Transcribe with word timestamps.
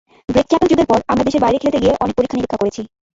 Greg 0.31 0.45
Chappell 0.49 0.67
যুগের 0.71 0.87
পর, 0.91 0.99
আমরা 1.11 1.25
দেশের 1.27 1.43
বাইরে 1.43 1.61
খেলতে 1.63 1.79
গিয়ে 1.83 1.99
অনেক 2.03 2.15
পরীক্ষা-নিরীক্ষা 2.17 2.59
করেছি। 2.61 2.81